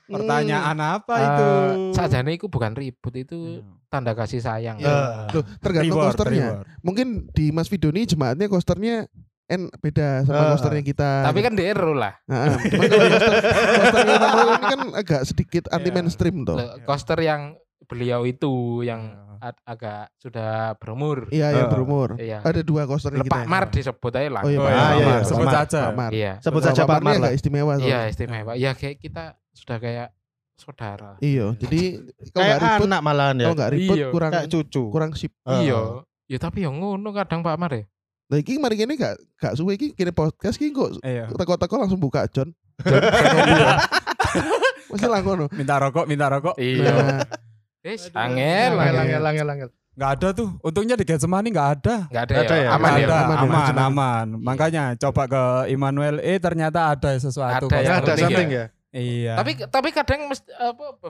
[0.08, 1.46] Pertanyaan apa Eh, itu?
[1.92, 4.76] Sajane itu bukan ribut, itu tanda kasih sayang.
[4.76, 4.86] Iya.
[4.86, 6.46] Eh, Loh, tergantung Reward, kosternya.
[6.52, 6.66] reward.
[6.80, 8.96] Mungkin di Mas Vidoni jemaatnya kosternya
[9.44, 10.50] en beda sama Ah.
[10.52, 11.10] kosternya kita.
[11.25, 12.14] Tapi kan di Ero lah.
[12.25, 13.32] Nah, koster,
[13.76, 15.94] kosternya kita mau ini kan agak sedikit anti Iya.
[15.94, 16.56] mainstream toh.
[16.56, 18.50] Le- Koster yang beliau itu
[18.82, 19.22] yang Iya.
[19.44, 21.30] ag- agak sudah berumur.
[21.30, 21.72] Iya, yang Ah.
[21.72, 22.08] berumur.
[22.16, 22.42] Iya.
[22.42, 23.36] Ada dua kosternya Le- kita.
[23.36, 24.42] Pak Mar disebut aja lah.
[24.42, 24.90] Oh iya, Oh, Pak iya, Mar.
[24.92, 25.22] iya, Mar.
[25.22, 25.54] sebut Pak Mar.
[25.56, 25.80] saja.
[25.80, 26.10] Pak Mar.
[26.10, 26.32] Iya.
[26.40, 27.20] Sebut saja Pak Mar lah.
[27.22, 28.52] agak istimewa Iya, istimewa.
[28.56, 29.25] Ya kayak kita
[29.56, 30.08] sudah kayak
[30.54, 31.16] saudara.
[31.18, 32.00] Iya, jadi
[32.32, 33.42] kalau Kayak nggak ribut, anak malahan ya.
[33.42, 34.08] kalau nggak ribut Iya.
[34.08, 34.82] kurang Kayak cucu.
[34.88, 35.32] kurang sip.
[35.42, 35.80] Iya.
[36.26, 37.84] Ya tapi yang ngono kadang Pak Amar ya.
[38.26, 41.30] Lah iki mari kene gak gak suwe iki kene podcast iki kok Iya.
[41.30, 42.50] teko-teko langsung buka John.
[44.90, 45.46] Masih lah ngono.
[45.50, 46.54] Minta rokok, minta rokok.
[46.56, 46.90] Iya.
[46.90, 47.25] Nah,
[47.82, 48.18] Wis Aduh.
[48.18, 49.46] angel, Angel, angel.
[49.48, 49.68] angel.
[49.96, 50.48] Nggak ada tuh.
[50.58, 51.94] Untungnya di Getsemani nggak ada.
[52.10, 52.60] Enggak ada, Nggak ada ya.
[52.60, 52.68] ya?
[52.68, 53.06] Aman Nggak ya.
[53.06, 53.86] ada, aman ya, aman, aman.
[53.86, 54.26] aman.
[54.42, 57.70] Makanya coba ke Immanuel eh ternyata ada sesuatu.
[57.70, 58.64] Ada yang Ada penting something ya.
[58.97, 59.00] Ya.
[59.05, 59.33] Iya.
[59.37, 61.09] Tapi tapi kadang mesti apa, apa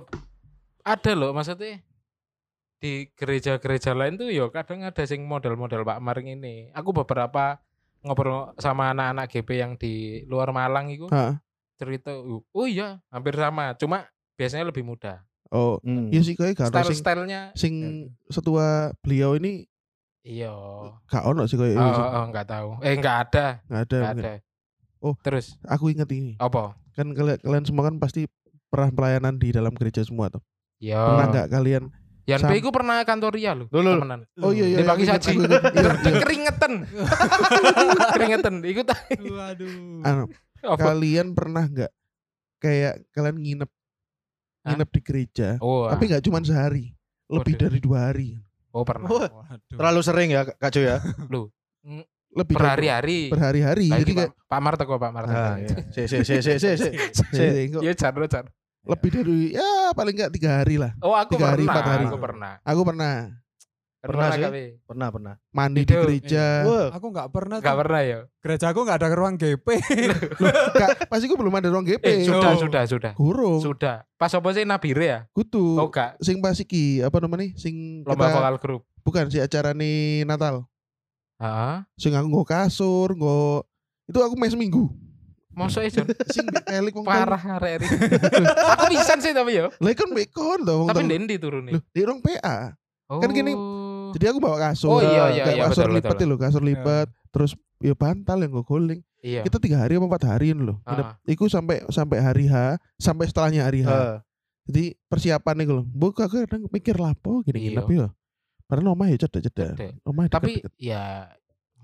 [0.83, 1.78] ada loh maksudnya
[2.76, 6.69] di gereja-gereja lain tuh yo kadang ada sing model-model Pak Maring ini.
[6.75, 7.62] Aku beberapa
[8.02, 11.38] ngobrol sama anak-anak GP yang di luar Malang itu ha.
[11.75, 15.25] cerita, oh iya hampir sama, cuma biasanya lebih muda.
[15.47, 16.11] Oh, Hmm.
[16.11, 17.75] iya sih kayak gak ono sing Style-stylenya sing
[18.26, 19.62] setua beliau ini
[20.23, 20.50] iya.
[21.07, 22.69] gak ono sih kayak Oh, oh, oh, enggak tahu.
[22.83, 23.97] Eh enggak ada, nggak ada.
[23.97, 24.26] enggak mungkin.
[24.26, 24.35] ada.
[25.02, 25.14] Oh.
[25.23, 26.35] terus Aku inget ini.
[26.38, 26.75] apa?
[26.96, 28.24] Kan kalian, kalian semua kan pasti
[28.66, 30.40] pernah pelayanan di dalam gereja semua tuh.
[30.76, 30.96] Ya.
[30.98, 31.84] Pernah nggak kalian?
[32.26, 34.26] Yan Sam- P iku pernah kantoria loh, Loh, temenan.
[34.42, 34.76] Oh iya iya.
[34.80, 35.36] Di pagi aku inget, saji.
[35.38, 36.18] Iya, iya.
[36.18, 36.72] Keringetan.
[38.16, 38.54] Keringetan.
[38.66, 40.02] Iku tak Waduh.
[40.02, 40.24] Anu,
[40.58, 40.80] apa?
[40.82, 41.92] kalian pernah nggak
[42.58, 44.68] kayak kalian nginep Hah?
[44.74, 46.90] nginep di gereja, Oh, tapi nggak cuma sehari,
[47.28, 47.62] lebih Waduh.
[47.62, 48.28] dari dua hari,
[48.72, 49.06] oh pernah.
[49.06, 49.30] Waduh.
[49.70, 50.98] terlalu sering ya Kak Jo ya.
[52.37, 53.21] Lebih dari Berhari-hari.
[53.33, 53.87] berhari-hari.
[53.88, 55.40] Nah, Jadi kayak Pak, Pak Mar teko Pak Mar teko.
[55.57, 55.69] Iya.
[55.88, 56.69] Si si si si si
[57.33, 57.47] si.
[57.73, 58.45] kok Iya, jar jar.
[58.85, 60.93] lebih dari ya paling nggak tiga hari lah.
[61.00, 61.75] Oh, aku Tiga hari, pernah.
[61.75, 62.05] empat hari.
[62.05, 62.52] Aku pernah.
[62.62, 63.14] Aku pernah
[63.99, 64.38] Pernah sih.
[64.38, 64.64] kali.
[64.87, 65.35] Pernah pernah.
[65.50, 66.62] mandi di gereja.
[66.62, 67.81] Wah, Aku nggak pernah Enggak tuh.
[67.83, 68.19] pernah ya.
[68.38, 69.66] Gereja aku nggak ada ruang GP.
[70.76, 72.05] Nggak, pasti gue belum ada ruang GP.
[72.05, 72.61] Eh, sudah, Oh.
[72.61, 73.12] sudah, sudah.
[73.14, 74.07] Gurung, Sudah.
[74.14, 75.19] Pas apa sih Nabire ya?
[75.33, 75.75] kutu.
[75.75, 76.14] Oh, enggak.
[76.21, 77.50] Sing pas iki apa namanya?
[77.57, 78.83] Sing Lomba kita vokal grup.
[79.02, 80.71] bukan si acara nih Natal.
[81.37, 81.76] Heeh.
[81.97, 83.64] Sing aku nggo kasur, nggo
[84.07, 84.88] itu aku main seminggu.
[85.57, 86.05] Mosok e, Jon?
[86.28, 87.88] Sing elik wong Parah arek iki.
[88.76, 89.73] Aku bisa sih tapi ya.
[89.73, 91.73] Lah kan bekon to wong Tapi ndendi turune.
[91.73, 92.77] Loh, di ruang PA.
[93.09, 93.25] Oh.
[93.25, 93.57] kan gini,
[94.12, 94.92] Jadi aku bawa kasur.
[94.92, 96.20] Oh, iya, iya, kayak iya, kasur betul, lipat betul.
[96.20, 97.07] ya loh, kasur lipat.
[97.33, 99.01] Terus ya bantal yang gue guling.
[99.25, 99.40] Iya.
[99.49, 100.77] Kita tiga hari apa empat hari loh.
[100.85, 101.09] Nginep.
[101.25, 103.88] Iku sampai sampai hari H, sampai setelahnya hari H.
[103.88, 104.16] eh,
[104.68, 105.85] Jadi persiapan nih loh.
[105.88, 107.81] Aku kadang mikir lapo gini Iya.
[107.81, 108.09] nginep ya.
[108.66, 109.68] Padahal omah ya cedek-cedek.
[109.74, 109.92] Cedek.
[110.02, 111.31] Omah Tapi ya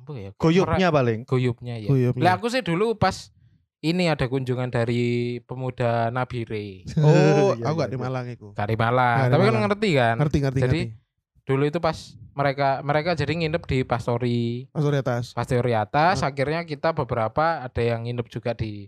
[0.02, 0.30] apa ya?
[0.34, 1.22] Goyupnya paling.
[1.24, 1.86] Goyupnya ya.
[1.86, 2.38] Guyub, Lah iya.
[2.38, 3.30] aku sih dulu pas
[3.78, 5.02] ini ada kunjungan dari
[5.42, 8.02] pemuda Nabire Oh, Iya, aku gak iya, di iya.
[8.02, 8.48] Malang iku.
[8.52, 9.16] dari Malang.
[9.20, 9.64] Dari Tapi kan Malang.
[9.64, 10.14] ngerti kan?
[10.18, 11.00] Ngerti ngerti Jadi, ngerti.
[11.42, 11.98] Dulu itu pas
[12.32, 14.40] mereka mereka jadi nginep di Pastori
[14.70, 15.24] Pastor atas.
[15.32, 16.22] Pastori atas.
[16.22, 18.86] Akhirnya kita beberapa ada yang nginep juga di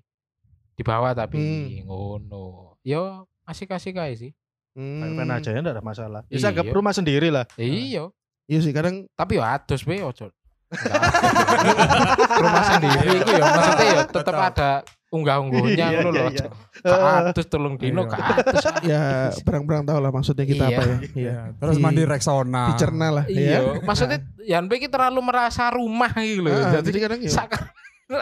[0.74, 1.86] di bawah tapi Hmm.
[1.86, 2.74] ngono.
[2.80, 4.32] Yo asik-asik aja sih.
[4.74, 5.14] Hmm.
[5.14, 6.20] Main aja ya enggak ada masalah.
[6.26, 6.74] Bisa anggap Iya.
[6.74, 7.46] rumah sendiri lah.
[7.54, 8.10] Iya.
[8.44, 10.28] Iya sih kadang Tapi yo atus be ojo.
[12.34, 14.70] Rumah sendiri itu ya maksudnya ya tetap ada
[15.08, 16.46] unggah-ungguhnya Iya, ngono iya, iya.
[16.74, 16.94] Ke
[17.30, 18.10] atus telung dino Iya.
[18.10, 18.64] ke atus.
[18.82, 19.02] ya
[19.40, 20.74] berang-berang tahu lah maksudnya kita Iya.
[20.74, 20.96] apa ya.
[20.96, 21.10] Iya.
[21.14, 21.36] Iya.
[21.56, 22.62] Terus Di- mandi Rexona.
[22.68, 23.38] Dicerna lah ya.
[23.38, 26.52] Iya, maksudnya Yan Pe iki terlalu merasa rumah gitu loh.
[26.74, 27.30] Jadi kadang ya.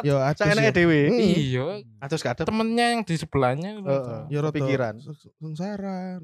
[0.04, 0.60] Yo atus Saya ya.
[0.60, 1.00] enake dhewe.
[1.08, 1.18] Hmm.
[1.18, 1.66] iya,
[1.98, 2.44] Atus kadep.
[2.44, 3.80] temennya yang di sebelahnya.
[3.80, 4.20] Heeh.
[4.28, 4.94] Ya rada Pikiran.
[5.00, 6.20] se- sengsara.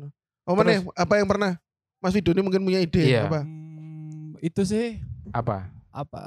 [0.48, 1.60] Oh mana apa yang pernah
[1.98, 3.26] Mas Vido ini mungkin punya ide Iya.
[3.26, 3.44] apa?
[3.44, 4.96] Hmm, itu sih
[5.30, 5.68] apa?
[5.90, 6.18] apa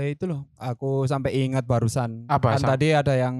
[0.00, 2.70] eh, itu loh aku sampai ingat barusan Apa, kan Sam?
[2.70, 3.36] tadi ada yang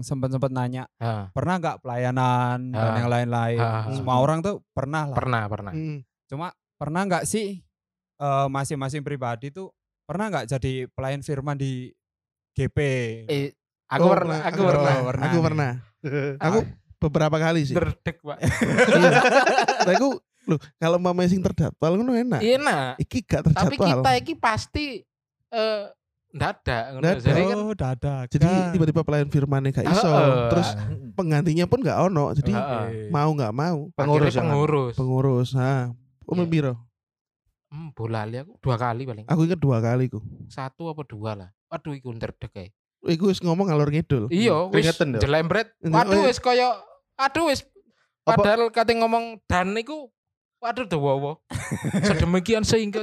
[0.00, 2.96] sempat-sempat nanya Ah, pernah nggak pelayanan dan Ah.
[2.96, 3.58] yang lain-lain
[3.92, 5.70] semua orang tuh pernah lah pernah, pernah.
[5.70, 6.00] Hmm.
[6.24, 7.60] cuma pernah nggak sih
[8.16, 9.68] eh, masing-masing pribadi tuh
[10.02, 11.92] pernah nggak jadi pelayan firman di
[12.52, 12.78] GP
[13.28, 13.52] Eh,
[13.86, 14.94] aku Oh, pernah, aku oh, pernah.
[15.04, 15.72] pernah Aku pernah.
[16.40, 16.58] Aku
[17.00, 17.74] beberapa kali sih.
[17.74, 18.38] Derdek, Pak.
[18.92, 19.10] Iya.
[19.80, 20.10] Tapi aku
[20.46, 22.40] loh kalau mama sing terdaftar ngono enak.
[22.40, 22.92] Iya, nah.
[22.94, 23.88] Iki gak Tapi terjadwal.
[23.98, 25.00] kita iki pasti
[25.48, 25.82] eh
[26.30, 27.00] ndadak ngono.
[27.02, 27.24] Ndadak.
[27.24, 30.10] Jadi kan oh dadak Jadi tiba-tiba pelayan firman gak iso.
[30.48, 30.68] Terus
[31.12, 32.30] penggantinya pun gak ono.
[32.32, 32.52] Jadi
[33.08, 34.94] mau nggak mau Pengurus akhirnya pengurus.
[34.94, 35.48] pengurus.
[35.52, 35.90] Nah,
[36.24, 36.52] umum Iya.
[36.52, 36.74] biro.
[37.70, 39.24] Hmm, bola li aku dua kali paling.
[39.24, 40.18] Aku ingat dua kali ku.
[40.46, 41.48] Satu apa dua lah.
[41.70, 42.68] Waduh, iku nderdek kae.
[43.00, 44.26] Iku wis ngomong ngalor ngidul.
[44.26, 45.22] Iya, wis lho.
[45.22, 45.70] jelembret.
[45.80, 46.74] Waduh, wis koyo
[47.20, 47.60] aduh wis
[48.22, 50.08] padahal kate ngomong dan iku
[50.56, 51.40] waduh dawa.
[52.06, 53.00] Sedemikian sehingga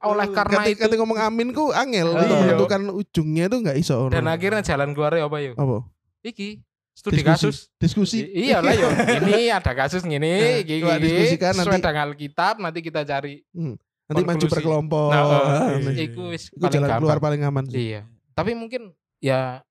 [0.00, 2.18] oleh karena Kati, itu kati ngomong amin ku angel Iya.
[2.20, 4.06] untuk menentukan ujungnya itu nggak iso.
[4.08, 5.54] dan akhirnya jalan keluar apa yuk?
[5.54, 5.86] apa?
[6.20, 7.30] Iki studi Diskusi.
[7.30, 7.56] kasus.
[7.76, 8.18] Diskusi.
[8.26, 8.90] Iya lah yo.
[9.22, 11.84] Ini ada kasus Nah, gini, gini, coba diskusikan sesuai nanti.
[11.84, 13.34] dengan Alkitab nanti kita cari.
[14.06, 14.50] Nanti maju Konklusi.
[14.50, 15.08] berkelompok.
[15.08, 15.94] Nah, Ah, eh, nih.
[16.10, 17.94] iku wis Iku paling jalan keluar paling aman sih.
[17.94, 18.02] Iya.
[18.32, 19.62] Tapi mungkin ya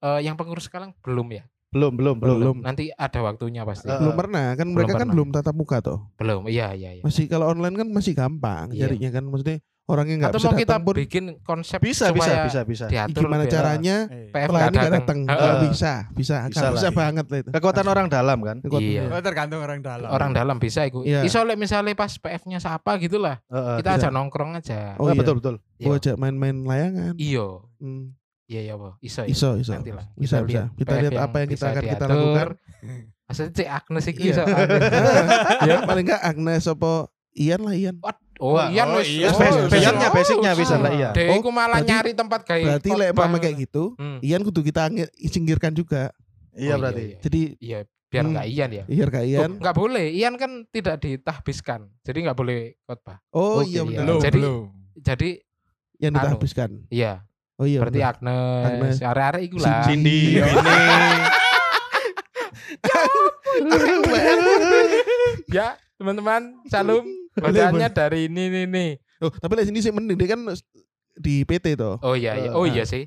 [0.00, 1.44] eh, yang pengurus sekarang belum ya.
[1.68, 2.36] Belum, belum, belum.
[2.38, 2.56] Belum.
[2.60, 3.86] Nanti ada waktunya pasti.
[3.86, 5.12] Eh, Belum pernah kan mereka kan pernah.
[5.12, 5.98] belum tatap muka toh.
[6.16, 6.48] belum.
[6.48, 7.02] Iya, iya, iya.
[7.02, 8.88] Masih kalau online kan masih gampang Iya.
[8.88, 12.44] jarinya kan maksudnya orangnya nggak Atau bisa mau kita pun bikin konsep Bisa, bisa, supaya
[12.44, 12.84] bisa, bisa.
[12.86, 15.32] diatur gimana biar caranya Eh, PF pelayan nggak datang Heeh.
[15.34, 18.56] Nggak bisa bisa Bisa bisa, bisa banget lah itu Kekuatan orang dalam kan.
[18.58, 19.00] Kekuatan Iya.
[19.02, 19.12] orang.
[19.14, 20.08] Oh, tergantung orang dalam.
[20.10, 21.00] orang dalam bisa iku.
[21.02, 21.20] Iya.
[21.22, 23.40] Iso lek misalnya pas PF-nya siapa gitu lah.
[23.46, 24.00] Heeh, Kita bisa.
[24.02, 24.96] aja nongkrong aja.
[24.96, 25.16] Oh iya.
[25.16, 25.54] betul betul.
[25.78, 26.00] Gua Iya.
[26.02, 27.48] ajak main-main layangan Iya.
[27.76, 28.12] Hmm,
[28.48, 28.96] Iya ya, Bo.
[28.98, 29.20] Iso.
[29.20, 29.28] ya.
[29.28, 30.08] iso iso Nanti lah.
[30.14, 32.48] bisa bisa kita lihat apa yang kita akan kita lakukan
[33.28, 34.32] Maksudnya cek Agnes iki Iya.
[34.32, 34.42] iso.
[35.68, 36.92] ya paling enggak Agnes apa
[37.30, 37.96] Ian lah Ian
[38.38, 39.28] Oh, Wah, iya oh, iya.
[39.28, 40.08] Oh, Bas- basicnya iya.
[40.08, 41.10] basicnya bisa Oh, lah iya.
[41.10, 43.26] Dek Oh, iku malah berarti- nyari tempat kayak berarti lek khotbah.
[43.26, 44.18] mama kayak gitu Hmm.
[44.20, 44.82] Ian kudu kita
[45.24, 46.14] singkirkan juga
[46.52, 47.02] Iya Oh, berarti.
[47.04, 47.18] iya.
[47.20, 48.30] jadi Iya, biar Hmm.
[48.32, 48.84] enggak Ian ya.
[48.86, 50.06] iya kak Oh, Ian nggak boleh.
[50.08, 51.80] Ian kan tidak ditahbiskan.
[52.00, 53.18] Jadi nggak boleh khotbah.
[53.28, 53.82] oh Oke, iya iya.
[53.84, 54.42] benar Belum, Jadi-.
[54.98, 55.30] Jadi
[55.98, 56.18] yang anu.
[56.24, 57.12] ditahbiskan iya,
[57.58, 58.00] oh iya berarti.
[58.00, 58.96] Agnes, Agnes.
[59.00, 59.82] arek-arek iku lah.
[59.84, 60.44] Cindy, Iya.
[60.46, 61.18] Winnie.
[65.48, 65.66] Ya,
[65.96, 67.04] teman-teman, salam.
[67.34, 68.90] Bacaannya dari ini nih nih.
[69.18, 70.40] oh tapi lek sini sih mending dia kan
[71.16, 72.50] di PT toh Oh iya, iya.
[72.52, 73.06] oh iya sih.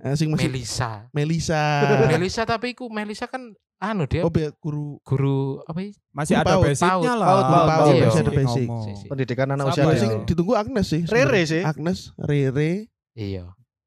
[0.00, 1.08] Eh, sing masih Melisa.
[1.12, 1.62] Melisa
[2.08, 5.92] Melisa tapi iku Melisa kan anu dia oh biar guru guru apa ya?
[6.10, 7.26] Masih ada basicnya lah.
[7.26, 8.64] PAUD, PAUD, PAUD, masih ada basic.
[8.64, 8.84] ngomong.
[8.86, 9.06] Si, si.
[9.08, 9.92] Pendidikan anak usia ya?
[9.94, 10.24] sing dini.
[10.24, 11.44] ditunggu Agnes sih Rere sebenarnya.
[11.44, 11.62] sih.
[11.62, 12.72] Agnes Rere
[13.14, 13.44] Iya.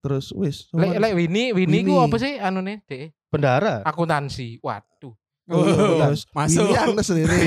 [0.07, 2.79] Terus wis Lek lek Winnie, Winnie ku apa sih anu nih?
[2.81, 3.11] Dek?
[3.27, 3.83] Bendara.
[3.83, 4.57] Akuntansi.
[4.59, 5.11] Waduh.
[5.47, 6.71] Oh, Oh, terus masuk.
[6.71, 7.39] Agnes Rere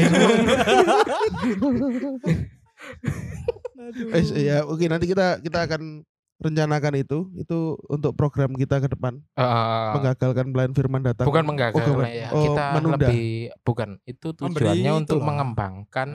[4.13, 6.05] Eh, ya oke nanti kita kita akan
[6.41, 11.77] rencanakan itu itu untuk program kita ke depan Eh, menggagalkan pelayan firman datang bukan menggagal
[11.83, 12.05] bukan.
[12.05, 12.29] Lek, ya.
[12.33, 12.97] Oh, kita menunda.
[13.05, 13.29] lebih
[13.61, 15.27] bukan itu Memberi tujuannya untuk itulah.
[15.29, 16.09] mengembangkan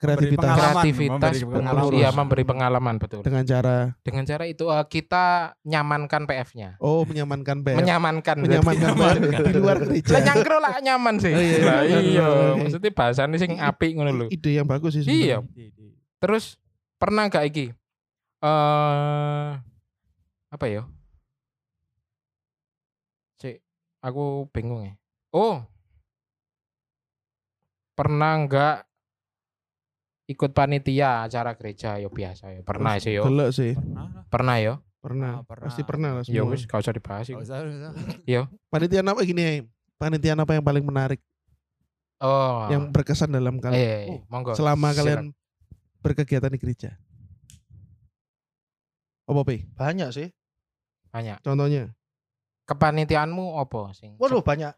[0.00, 2.00] kreativitas pengalaman, kreativitas memberi pengurus pengalaman.
[2.00, 5.24] ya memberi pengalaman betul dengan cara dengan cara itu eh, kita
[5.60, 11.14] nyamankan PF-nya oh menyamankan PF menyamankan menyamankan PF di luar Lah gereja nyangkro lah nyaman
[11.20, 11.32] sih.
[11.32, 11.98] Oh, iya, Lah iya.
[12.00, 12.58] iya, Oke.
[12.64, 14.26] maksudnya bahasanya sing apik ngono lho.
[14.32, 15.44] ide yang bagus sih Iya.
[15.44, 15.92] sebenarnya.
[16.16, 16.44] Terus
[16.96, 17.66] pernah gak iki?
[18.40, 19.48] Eh
[20.48, 20.88] apa ya?
[23.36, 23.60] Cek,
[24.00, 24.94] aku bingung ya.
[25.30, 25.60] Oh.
[27.92, 28.88] Pernah enggak
[30.30, 32.60] ikut panitia acara gereja ya biasa ya.
[32.62, 33.26] Pernah sih yo.
[33.26, 33.72] Gelek sih
[34.28, 34.74] Pernah yo.
[35.00, 35.64] pernah Ah, pernah.
[35.64, 37.92] pasti pernah lah Ya semua wis gak usah dibahas nggak usah.
[38.68, 39.64] panitia apa gini
[39.96, 41.20] panitian apa yang paling menarik
[42.20, 42.68] Oh.
[42.68, 44.52] yang berkesan dalam kalian eh, eh, monggo.
[44.52, 44.98] selama Silakan.
[45.00, 45.22] kalian
[45.98, 46.90] berkegiatan di gereja
[49.24, 49.64] apa Pi?
[49.72, 50.28] Banyak sih.
[51.08, 51.40] banyak.
[51.40, 51.96] contohnya
[52.68, 54.14] Kepanitiaanmu apa sing?
[54.14, 54.70] Waduh banyak.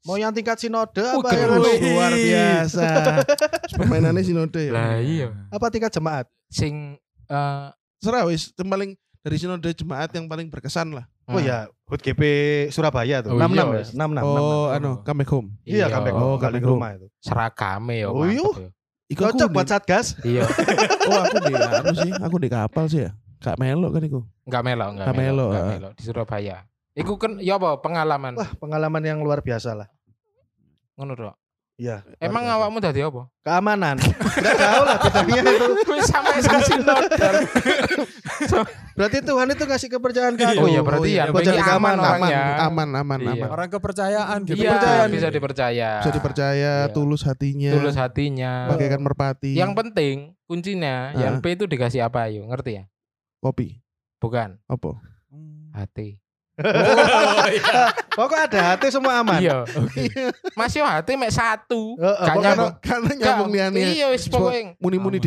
[0.00, 1.64] Mau yang tingkat sinode Oh, apa yang anu?
[1.64, 2.86] luar biasa
[3.76, 5.28] permainannya sinode ya Lah iya.
[5.48, 6.24] apa tingkat jemaat?
[6.48, 7.66] Sing eh
[8.00, 12.22] serah wis paling dari sinode jemaat yang paling berkesan lah Oh ya, HUT GP
[12.74, 13.38] Surabaya Oh, tuh.
[13.38, 13.88] 66 iya, ya, wes.
[13.94, 14.18] 66.
[14.18, 17.06] oh anu comeback home Iya, comeback Oh, home, comeback rumah itu.
[17.20, 18.08] seragame ya.
[18.10, 18.42] Oh, iya.
[18.50, 18.68] ya.
[19.06, 20.06] Iku aku Cocok buat Satgas.
[20.22, 20.42] Iya,
[21.10, 24.62] oh aku di anu sih aku di kapal sih ya gak melok kan iku enggak
[24.62, 25.70] melok, enggak Nggak melok, melok, enggak ah.
[25.70, 26.56] melok di Surabaya.
[27.00, 29.88] Iku kan ya apa pengalaman Wah, pengalaman yang luar biasa lah.
[30.94, 31.36] ngono Dok.
[31.74, 32.04] Iya.
[32.20, 32.56] Emang biasa.
[32.60, 33.22] awakmu dadi apa?
[33.40, 33.96] keamanan.
[33.96, 35.66] Enggak tahu lah bedanya itu.
[35.96, 37.34] Wis sampai saksi nodal.
[38.96, 40.60] Berarti Tuhan itu ngasih kepercayaan ke aku.
[40.60, 42.04] Oh iya berarti iya, ya buat ini jadi aman keamanan.
[42.04, 42.28] aman
[42.60, 43.32] aman aman Iya.
[43.32, 44.60] aman Orang kepercayaan gitu.
[44.60, 45.08] Iya, Kepercayaan.
[45.08, 45.90] bisa dipercaya.
[45.98, 46.92] bisa dipercaya Iya.
[46.92, 48.52] tulus hatinya Tulus hatinya.
[48.68, 51.40] bagaikan merpati Yang penting kuncinya yang.
[51.40, 52.84] P itu dikasih apa ayo, ngerti ya?
[53.40, 53.80] kopi
[54.20, 55.00] Bukan apa
[55.72, 56.20] hati.
[56.60, 57.82] Oh, iya.
[58.18, 59.40] Pokok ada hati semua aman.
[59.40, 59.64] Iya.
[60.58, 61.96] Mas yo hati mek satu.
[61.96, 62.72] Heeh, pokoknya nyambung.
[62.84, 65.18] karena nyambung liane Iya wis pokoknya muni-muni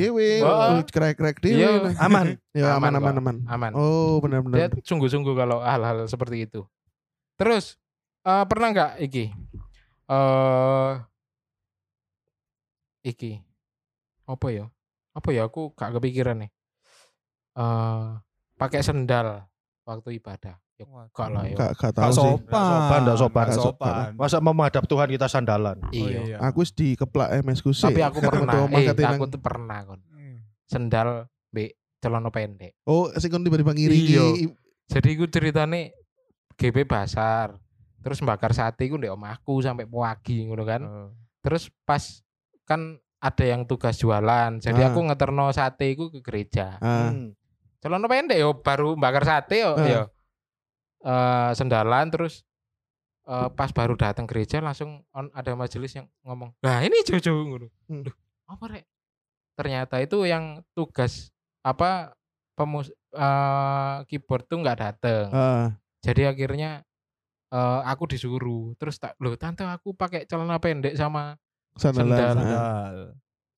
[0.45, 0.79] Wah.
[0.85, 1.81] krek-krek Iya.
[1.81, 2.25] dewe aman.
[2.57, 6.61] ya Aman aman aman aman oh Dia benar-benar sungguh-sungguh kalau hal-hal seperti itu.
[7.35, 7.81] Terus
[8.23, 9.33] eh, pernah nggak iki?
[10.09, 10.91] Eh
[13.03, 13.41] iki
[14.29, 14.65] apa ya?
[15.13, 15.45] Apa ya?
[15.49, 16.51] Aku gak kepikiran nih.
[17.57, 18.07] Eh
[18.57, 19.49] pakai sendal
[19.83, 20.55] waktu ibadah.
[20.73, 21.55] Ya gak lah ya.
[21.55, 22.65] gak gak Gak tahu sih sopan.
[22.65, 23.45] Sopan, nggak sopan.
[23.45, 23.93] Nggak sopan.
[24.17, 25.77] Masa mau menghadap Tuhan kita sandalan?
[25.79, 26.41] Oh, Iya.
[26.41, 28.65] aku wis di keplak MS ku sih Tapi aku pernah.
[28.73, 30.01] Eh, aku tuh pernah kon.
[30.09, 30.41] Hmm.
[30.65, 32.73] Sendal be celana pendek.
[32.83, 34.25] oh sing kon tiba-tiba ngiri Iya.
[34.89, 35.93] Jadi aku ceritane
[36.57, 37.55] GB Basar.
[38.03, 40.81] Terus bakar sate ku ndek omahku sampai pagi ngono kan.
[40.83, 41.09] Oh.
[41.39, 42.01] Terus pas
[42.65, 44.59] kan ada yang tugas jualan.
[44.59, 44.91] Jadi Ah.
[44.91, 46.75] aku ngeterno sate iku ke gereja.
[46.81, 47.31] ah Hmm.
[47.83, 49.83] Celana pendek yo baru bakar sate yo Ah.
[49.83, 50.01] yo.
[51.03, 52.47] Eh, sendalan terus
[53.23, 57.67] eh, pas baru datang gereja langsung on, ada majelis yang ngomong, "Nah, ini Jojo ngono."
[57.87, 58.03] Hmm.
[58.03, 58.15] Duh,
[58.47, 58.83] apa rek?
[59.55, 62.15] Ternyata itu yang tugas apa
[62.55, 65.27] pemus eh, keyboard tuh nggak dateng.
[65.29, 65.67] ah
[65.99, 66.83] Jadi akhirnya
[67.47, 68.73] eh, aku disuruh.
[68.75, 71.35] Terus tak, "Loh, tante aku pakai celana pendek sama
[71.75, 72.07] Sandal.
[72.33, 72.95] Sandal.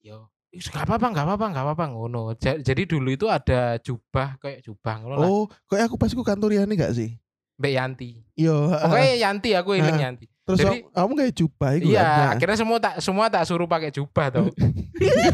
[0.02, 2.34] yo "Ih, Gak apa-apa, gak apa-apa, gak apa-apa ngono.
[2.36, 5.18] Ja- Jadi dulu itu ada jubah kayak jubah ngono.
[5.18, 7.18] Oh, kayak aku pas aku kanturiane gak sih?
[7.56, 8.24] Mbak Yanti.
[8.34, 8.70] Yo.
[8.70, 10.04] Pokoknya Yanti aku eling Ah.
[10.08, 10.26] Yanti.
[10.46, 12.06] terus jadi- kamu- kayak jubah iku Iya, kan?
[12.06, 14.54] Nah, akhirnya semua tak semua tak suruh pakai jubah tuh.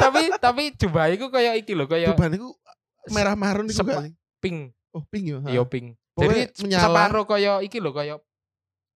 [0.00, 2.48] tapi tapi jubah itu kayak iki loh, kayak jubah niku
[3.10, 4.14] merah marun gak sih?
[4.40, 4.74] pink.
[4.92, 5.38] Oh, pink yo.
[5.40, 5.48] ha.
[5.48, 5.96] Iya pink.
[6.12, 6.82] Jadi menyala.
[6.82, 8.18] separuh kayak iki loh, kayak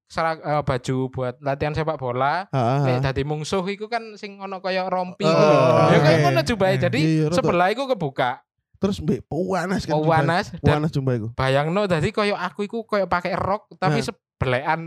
[0.06, 2.46] serak, eh, baju buat latihan sepak bola.
[2.54, 3.10] Nek ha.
[3.10, 5.58] dadi mungsuh iku kan sing ono kayak rompi ngono lho.
[5.90, 6.24] Ya kayak oke.
[6.30, 6.74] ngono jubahe.
[6.78, 8.40] Jadi Iya, sebelah iku kebuka.
[8.78, 9.98] Terus mbek panas kan.
[9.98, 10.22] Jubah.
[10.62, 11.28] panas jubah iku.
[11.34, 14.06] bayangno dadi kayak aku iku kayak pakai rok tapi Nah.
[14.06, 14.80] sebelekan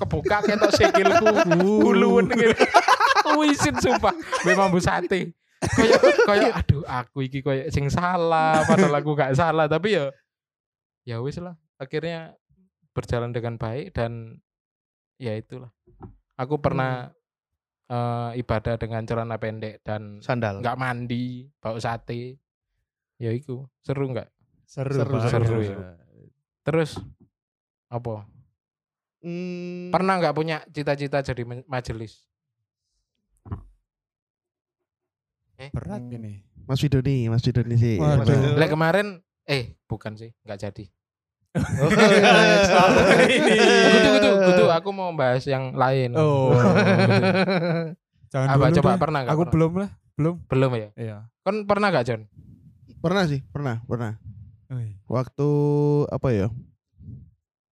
[0.00, 1.26] kebuka ketok sikilku
[1.60, 2.56] buluan gitu.
[3.40, 4.14] Wisin sumpah.
[4.48, 5.34] Memang bu sate.
[5.60, 10.12] Kayak kayak aduh aku iki kayak sing salah padahal aku gak salah tapi ya
[11.04, 12.36] ya wis lah akhirnya
[12.92, 14.40] berjalan dengan baik dan
[15.16, 15.70] ya itulah.
[16.34, 17.14] Aku pernah
[17.86, 20.58] eh, ibadah dengan celana pendek dan Sandal.
[20.60, 22.38] nggak mandi, bau sate.
[23.16, 24.26] Ya iku, seru nggak?
[24.66, 25.30] Seru, Seru, banget.
[25.30, 25.76] seru ya.
[26.64, 26.90] Terus
[27.86, 28.26] apa?
[29.22, 32.26] Hmm, Pernah nggak punya cita-cita jadi ma- majelis?
[35.70, 36.42] Berat ini.
[36.66, 37.96] Mas Widoni, Mas Widoni sih.
[37.96, 38.58] Waduh.
[38.58, 40.84] Lah kemarin eh bukan sih, nggak jadi.
[43.94, 46.10] Kudu kudu kudu aku mau bahas yang lain.
[46.18, 46.50] Oh.
[48.34, 48.98] Jangan Apa dulu coba deh.
[48.98, 49.32] pernah nggak?
[49.32, 49.52] Aku Pernah?
[49.54, 50.34] belum lah, belum.
[50.50, 50.88] Belum ya?
[50.98, 51.16] Iya.
[51.46, 52.22] Kan pernah nggak John?
[52.98, 54.18] Pernah sih, pernah, pernah.
[54.74, 54.98] Wih.
[55.06, 55.48] Waktu
[56.10, 56.48] apa ya?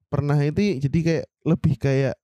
[0.07, 2.15] Pernah itu jadi kayak lebih kayak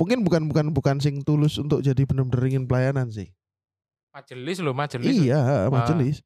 [0.00, 3.28] mungkin bukan bukan bukan sing tulus untuk jadi bener-bener ingin pelayanan sih.
[4.16, 5.12] Majelis loh, majelis.
[5.12, 6.24] Iya, majelis.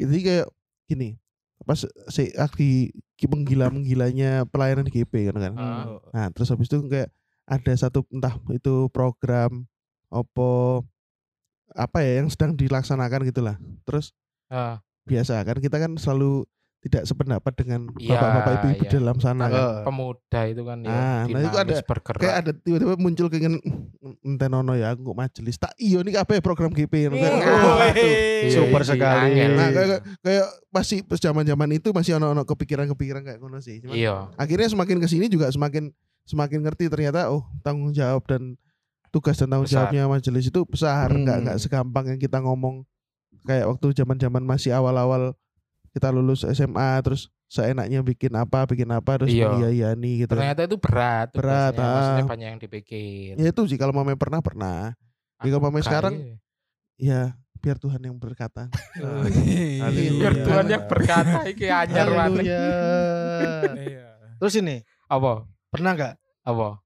[0.00, 0.46] Jadi kayak
[0.88, 1.20] gini,
[1.64, 1.80] pas
[2.12, 2.92] si lagi
[3.24, 5.52] menggila-menggilanya pelayanan di GP kan kan.
[5.56, 5.84] Ah.
[6.12, 7.08] Nah, terus habis itu kayak
[7.44, 9.64] ada satu entah itu program
[10.12, 10.84] opo
[11.74, 13.56] apa ya yang sedang dilaksanakan gitulah.
[13.88, 14.12] Terus
[14.52, 16.44] Ah, biasa kan kita kan selalu
[16.84, 18.90] tidak sependapat dengan Iya, bapak-bapak ibu-ibu iya.
[18.92, 19.88] di dalam sana kan.
[19.88, 20.92] Pemuda itu kan ya.
[20.92, 22.20] Ah, nah itu ada- bergerak.
[22.20, 23.60] Kayak ada tiba-tiba muncul keinginan
[24.20, 25.56] enten ono ya aku majelis.
[25.56, 27.12] Tak iyo nih kabeh program GP kan.
[27.16, 27.30] Iya.
[27.32, 28.12] Ah, tuh.
[28.44, 29.32] Iya, Super sekali.
[29.48, 33.80] Nah, kayak, kayak masih pas zaman-zaman itu masih ono-ono kepikiran-kepikiran kayak ngono sih.
[33.80, 34.28] Cuman Iya.
[34.36, 35.88] akhirnya semakin ke sini juga semakin
[36.24, 38.60] semakin ngerti ternyata oh tanggung jawab dan
[39.08, 39.88] tugas dan tanggung Besar.
[39.88, 41.22] jawabnya majelis itu besar Hmm.
[41.22, 42.84] nggak nggak segampang yang kita ngomong
[43.42, 45.32] kayak waktu zaman-zaman masih awal-awal
[45.94, 49.46] kita lulus SMA terus seenaknya bikin apa bikin apa terus Iya.
[49.48, 51.30] mengiyaini gitu Ternyata itu berat.
[51.30, 52.28] Berat, tugasnya, Maksudnya ah.
[52.28, 53.32] banyak yang dipikir.
[53.34, 54.92] ya itu sih kalau mame pernah pernah
[55.36, 56.14] kalau mame Kayak- sekarang
[56.96, 57.22] ya
[57.56, 58.66] biar Tuhan yang berkata
[59.80, 60.18] Haleluya.
[60.20, 62.10] Biar Tuhan yang berkata iki anyar.
[62.36, 62.66] Iya.
[64.36, 65.46] Terus ini, Apa?
[65.68, 66.82] pernah nggak Apa?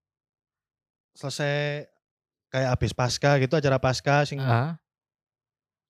[1.12, 1.88] selesai
[2.48, 4.78] kayak habis pasca gitu acara pasca sing Ah.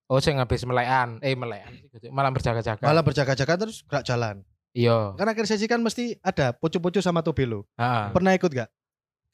[0.09, 1.21] Oh, saya habis melekan.
[1.21, 1.69] Eh, melekan.
[2.09, 2.81] Malam berjaga-jaga.
[2.81, 4.41] malah berjaga-jaga terus gerak jalan.
[4.73, 5.13] Iya.
[5.15, 7.69] Kan akhir sesi kan mesti ada pucu-pucu sama Tobelo.
[7.75, 8.09] Heeh.
[8.11, 8.69] Pernah ikut gak?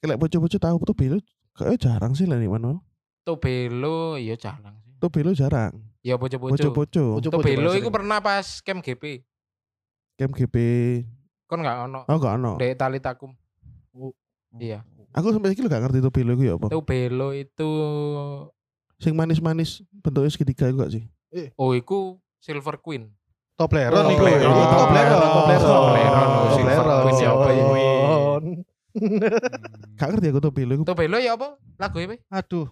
[0.00, 1.16] kayak bocah-bocah tahu tuh belo
[1.54, 2.76] kayak jarang sih lah nih Manuel
[3.24, 4.92] Tobelo iya jarang sih.
[4.98, 5.72] tuh belo jarang
[6.04, 6.52] Ya bojo-bojo.
[6.52, 9.24] bocah-bocah Pucu-pucu Tobelo itu pernah pas camp GP.
[10.14, 10.56] camp GP
[11.46, 12.04] Kon nggak ono.
[12.04, 13.32] oh gak ono Dek tali takum.
[14.54, 14.84] Iya.
[15.10, 17.70] aku sampai lho gak ngerti tuh belo itu ya apa Tobelo itu
[19.04, 21.04] sing manis-manis bentuknya segitiga itu gak sih
[21.54, 23.08] oh iku Silver Queen.
[23.54, 24.20] Toblerone Oh, iku.
[24.20, 24.64] Toblerone.
[24.66, 25.60] Toblerone, Toblerone.
[25.64, 27.30] Toblerone, oh, Silver Queen ya ya?
[27.32, 28.50] Toblerone.
[29.96, 31.48] gak ngerti aku tuh belo itu Tobelo ya apa?
[31.78, 32.16] Lagu apa?
[32.30, 32.68] Aduh.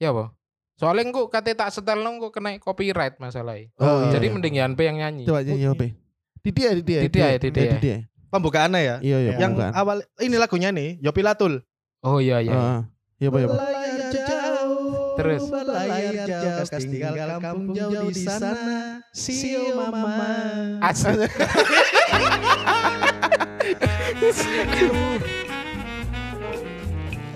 [0.00, 0.32] Ya apa?
[0.74, 3.70] Soalnya engko kate tak setel nang kok kena copyright masalahnya.
[3.78, 4.34] Oh, iya, Jadi iya.
[4.34, 5.22] mending Yanpe yang nyanyi.
[5.28, 5.86] coba nyanyi apa
[6.42, 7.72] Didi ya Didi ya Didi ya, Didi ya.
[7.78, 7.98] Didi ya
[8.32, 8.96] Pembukaannya ya.
[9.04, 9.72] iya iya Yang pembukaan.
[9.76, 11.60] awal ini lagunya nih, Yopi Latul.
[12.02, 12.50] Oh iya iya.
[12.56, 12.80] Ah,
[13.20, 13.38] iya apa
[15.16, 15.42] Terus?
[15.48, 19.00] berlayar jauh, kas tinggal kampung jauh di sana.
[19.12, 20.78] See you mama.
[20.80, 21.28] Asik.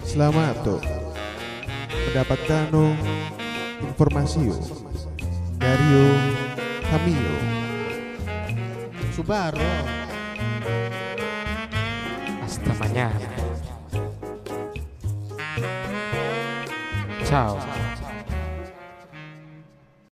[0.06, 0.80] Selamat tuh
[2.08, 2.72] mendapatkan
[3.84, 4.56] informasi yo
[5.60, 6.08] dari yo
[6.88, 7.36] kami yo
[9.16, 9.64] Subaro.
[12.44, 13.45] Hasta mañana.
[17.26, 17.58] Ciao.